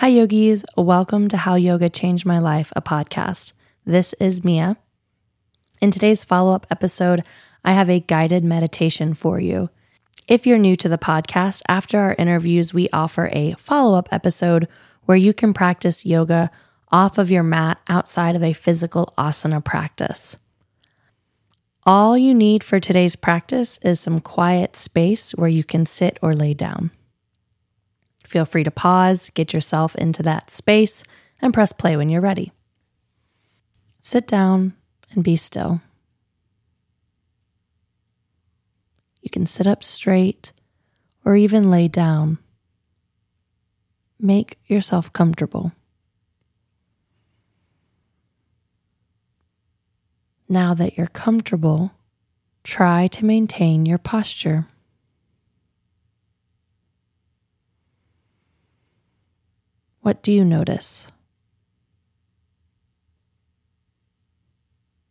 Hi, 0.00 0.08
yogis. 0.08 0.62
Welcome 0.76 1.26
to 1.28 1.38
How 1.38 1.54
Yoga 1.54 1.88
Changed 1.88 2.26
My 2.26 2.38
Life, 2.38 2.70
a 2.76 2.82
podcast. 2.82 3.54
This 3.86 4.12
is 4.20 4.44
Mia. 4.44 4.76
In 5.80 5.90
today's 5.90 6.22
follow 6.22 6.52
up 6.52 6.66
episode, 6.70 7.22
I 7.64 7.72
have 7.72 7.88
a 7.88 8.00
guided 8.00 8.44
meditation 8.44 9.14
for 9.14 9.40
you. 9.40 9.70
If 10.28 10.46
you're 10.46 10.58
new 10.58 10.76
to 10.76 10.90
the 10.90 10.98
podcast, 10.98 11.62
after 11.66 11.98
our 11.98 12.14
interviews, 12.18 12.74
we 12.74 12.90
offer 12.92 13.30
a 13.32 13.54
follow 13.54 13.96
up 13.96 14.10
episode 14.12 14.68
where 15.06 15.16
you 15.16 15.32
can 15.32 15.54
practice 15.54 16.04
yoga 16.04 16.50
off 16.92 17.16
of 17.16 17.30
your 17.30 17.42
mat 17.42 17.80
outside 17.88 18.36
of 18.36 18.42
a 18.42 18.52
physical 18.52 19.14
asana 19.16 19.64
practice. 19.64 20.36
All 21.86 22.18
you 22.18 22.34
need 22.34 22.62
for 22.62 22.78
today's 22.78 23.16
practice 23.16 23.78
is 23.78 23.98
some 23.98 24.20
quiet 24.20 24.76
space 24.76 25.30
where 25.32 25.48
you 25.48 25.64
can 25.64 25.86
sit 25.86 26.18
or 26.20 26.34
lay 26.34 26.52
down. 26.52 26.90
Feel 28.26 28.44
free 28.44 28.64
to 28.64 28.70
pause, 28.70 29.30
get 29.34 29.52
yourself 29.52 29.94
into 29.96 30.22
that 30.24 30.50
space, 30.50 31.04
and 31.40 31.54
press 31.54 31.72
play 31.72 31.96
when 31.96 32.08
you're 32.08 32.20
ready. 32.20 32.52
Sit 34.00 34.26
down 34.26 34.74
and 35.12 35.22
be 35.22 35.36
still. 35.36 35.80
You 39.22 39.30
can 39.30 39.46
sit 39.46 39.66
up 39.66 39.82
straight 39.82 40.52
or 41.24 41.36
even 41.36 41.70
lay 41.70 41.88
down. 41.88 42.38
Make 44.18 44.58
yourself 44.66 45.12
comfortable. 45.12 45.72
Now 50.48 50.74
that 50.74 50.96
you're 50.96 51.08
comfortable, 51.08 51.92
try 52.62 53.08
to 53.08 53.24
maintain 53.24 53.84
your 53.84 53.98
posture. 53.98 54.66
What 60.06 60.22
do 60.22 60.32
you 60.32 60.44
notice? 60.44 61.10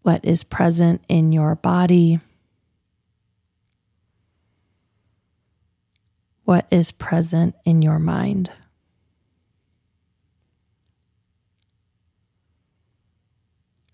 What 0.00 0.24
is 0.24 0.44
present 0.44 1.04
in 1.10 1.30
your 1.30 1.56
body? 1.56 2.20
What 6.44 6.66
is 6.70 6.90
present 6.90 7.54
in 7.66 7.82
your 7.82 7.98
mind? 7.98 8.50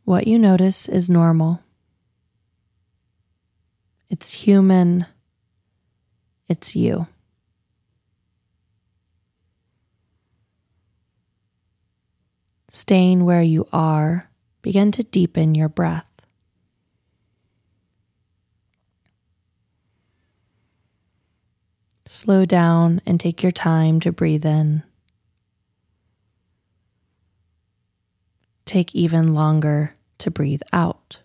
What 0.04 0.28
you 0.28 0.38
notice 0.38 0.88
is 0.88 1.10
normal. 1.10 1.58
It's 4.08 4.30
human. 4.30 5.06
It's 6.48 6.76
you. 6.76 7.08
Staying 12.74 13.24
where 13.24 13.40
you 13.40 13.68
are, 13.72 14.28
begin 14.60 14.90
to 14.90 15.04
deepen 15.04 15.54
your 15.54 15.68
breath. 15.68 16.10
Slow 22.04 22.44
down 22.44 23.00
and 23.06 23.20
take 23.20 23.44
your 23.44 23.52
time 23.52 24.00
to 24.00 24.10
breathe 24.10 24.44
in. 24.44 24.82
Take 28.64 28.92
even 28.92 29.34
longer 29.34 29.94
to 30.18 30.32
breathe 30.32 30.62
out. 30.72 31.20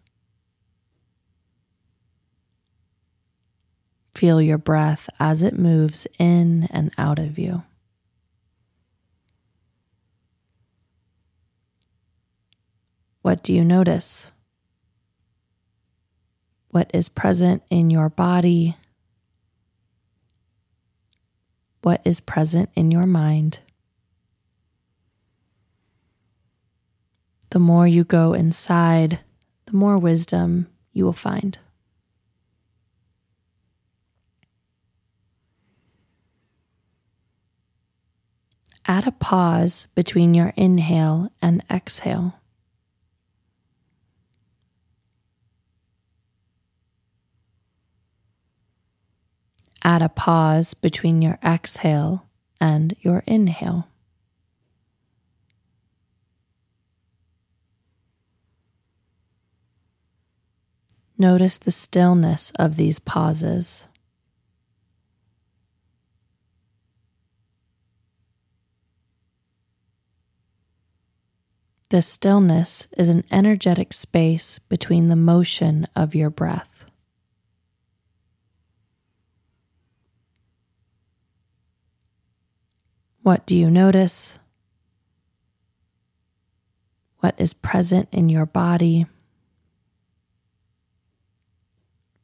Feel 4.14 4.40
your 4.40 4.60
breath 4.60 5.10
as 5.20 5.42
it 5.42 5.58
moves 5.58 6.06
in 6.20 6.68
and 6.70 6.94
out 7.00 7.18
of 7.18 7.40
you. 7.40 7.64
What 13.30 13.44
do 13.44 13.54
you 13.54 13.64
notice? 13.64 14.32
What 16.70 16.90
is 16.96 17.10
present 17.10 17.62
in 17.70 17.92
your 17.92 18.10
body? 18.10 18.76
What 21.84 22.02
is 22.04 22.22
present 22.22 22.72
in 22.74 22.90
your 22.90 23.06
mind? 23.06 23.60
The 27.52 27.60
more 27.60 27.86
you 27.86 28.04
go 28.04 28.34
inside, 28.34 29.20
the 29.68 29.74
more 29.74 30.00
wisdom 30.00 30.66
you 30.92 31.06
will 31.06 31.14
find. 31.14 31.60
Add 38.88 39.06
a 39.06 39.12
pause 39.12 39.88
between 39.94 40.34
your 40.34 40.52
inhale 40.58 41.32
and 41.44 41.64
exhale. 41.70 42.39
Add 49.84 50.02
a 50.02 50.10
pause 50.10 50.74
between 50.74 51.22
your 51.22 51.40
exhale 51.44 52.26
and 52.60 52.96
your 53.02 53.24
inhale. 53.26 53.88
Notice 61.18 61.58
the 61.58 61.72
stillness 61.72 62.52
of 62.58 62.78
these 62.78 63.00
pauses. 63.00 63.88
The 71.90 72.02
stillness 72.02 72.88
is 72.98 73.10
an 73.10 73.24
energetic 73.32 73.94
space 73.94 74.60
between 74.60 75.08
the 75.08 75.16
motion 75.16 75.88
of 75.96 76.14
your 76.14 76.30
breath. 76.30 76.69
What 83.22 83.46
do 83.46 83.56
you 83.56 83.70
notice? 83.70 84.40
What 87.20 87.36
is 87.38 87.54
present 87.54 88.08
in 88.12 88.30
your 88.30 88.46
body? 88.46 89.06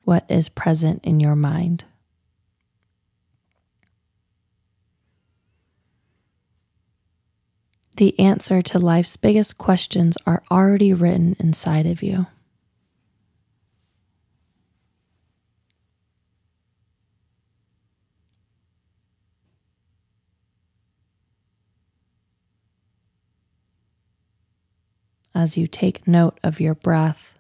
What 0.04 0.26
is 0.30 0.50
present 0.50 1.04
in 1.04 1.20
your 1.20 1.36
mind? 1.36 1.86
The 7.98 8.18
answer 8.20 8.62
to 8.62 8.80
life's 8.80 9.16
biggest 9.16 9.58
questions 9.58 10.18
are 10.26 10.44
already 10.52 10.94
written 10.94 11.36
inside 11.40 11.86
of 11.86 12.04
you. 12.04 12.28
As 25.36 25.58
you 25.58 25.68
take 25.68 26.08
note 26.08 26.40
of 26.44 26.62
your 26.62 26.74
breath, 26.74 27.38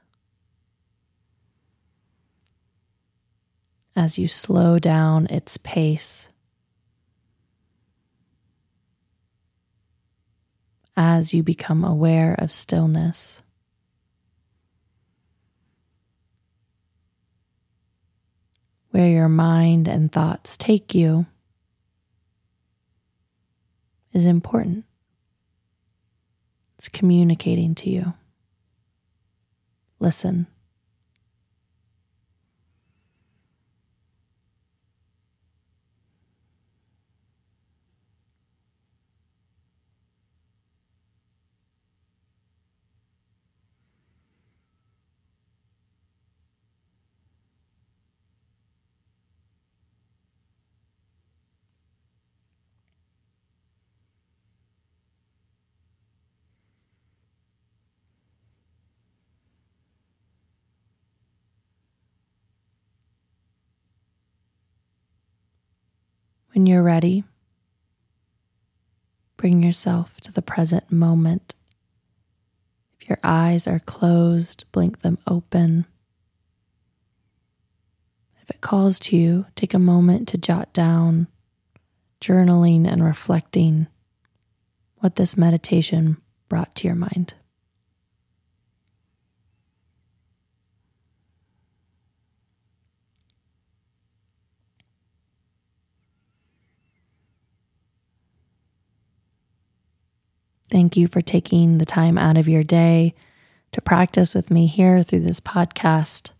as 3.96 4.20
you 4.20 4.28
slow 4.28 4.78
down 4.78 5.26
its 5.28 5.56
pace, 5.58 6.28
as 10.98 11.34
you 11.34 11.42
become 11.42 11.86
aware 11.86 12.36
of 12.38 12.52
stillness. 12.52 13.42
Where 18.92 19.10
your 19.10 19.30
mind 19.30 19.88
and 19.88 20.12
thoughts 20.12 20.58
take 20.58 20.94
you 20.94 21.26
is 24.14 24.26
important. 24.26 24.86
It's 26.78 26.90
communicating 26.90 27.76
to 27.76 27.90
you. 27.90 28.14
Listen. 30.00 30.48
When 66.56 66.66
you're 66.68 66.84
ready, 66.84 67.26
bring 69.36 69.62
yourself 69.62 70.22
to 70.22 70.32
the 70.32 70.42
present 70.42 70.90
moment. 70.90 71.54
If 72.98 73.10
your 73.10 73.20
eyes 73.26 73.68
are 73.68 73.80
closed, 73.80 74.64
blink 74.72 75.02
them 75.02 75.18
open. 75.28 75.86
If 78.42 78.50
it 78.52 78.62
calls 78.62 79.02
to 79.02 79.18
you, 79.18 79.48
take 79.56 79.74
a 79.74 79.80
moment 79.80 80.30
to 80.30 80.38
jot 80.38 80.72
down, 80.72 81.28
journaling 82.22 82.88
and 82.88 83.04
reflecting 83.04 83.88
what 85.00 85.18
this 85.18 85.36
meditation 85.36 86.22
brought 86.48 86.74
to 86.76 86.88
your 86.88 86.96
mind. 86.96 87.34
Thank 100.76 100.98
you 100.98 101.08
for 101.08 101.22
taking 101.22 101.78
the 101.78 101.86
time 101.86 102.18
out 102.18 102.36
of 102.36 102.50
your 102.50 102.62
day 102.62 103.16
to 103.72 103.80
practice 103.80 104.36
with 104.36 104.52
me 104.52 104.68
here 104.68 105.04
through 105.04 105.22
this 105.22 105.40
podcast. 105.40 106.32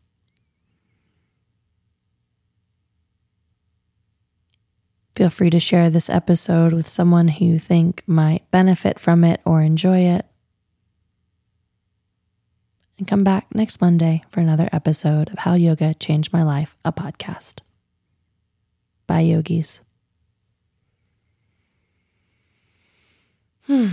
Feel 5.16 5.30
free 5.30 5.50
to 5.52 5.60
share 5.62 5.90
this 5.90 6.10
episode 6.10 6.74
with 6.74 6.86
someone 6.86 7.30
who 7.30 7.46
you 7.46 7.60
think 7.60 8.04
might 8.08 8.52
benefit 8.52 9.00
from 9.00 9.24
it 9.24 9.40
or 9.46 9.62
enjoy 9.62 10.00
it. 10.00 10.26
And 12.98 13.08
come 13.08 13.24
back 13.24 13.56
next 13.56 13.80
Monday 13.80 14.22
for 14.28 14.42
another 14.42 14.68
episode 14.74 15.30
of 15.30 15.40
How 15.40 15.54
Yoga 15.54 15.94
Changed 15.94 16.34
My 16.34 16.44
Life, 16.44 16.76
a 16.84 16.92
podcast. 16.92 17.62
Bye, 19.08 19.22
yogis. 19.22 19.80
Hmm. 23.68 23.88